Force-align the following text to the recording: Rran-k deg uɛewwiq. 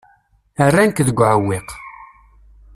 Rran-k 0.67 0.97
deg 1.07 1.17
uɛewwiq. 1.19 1.69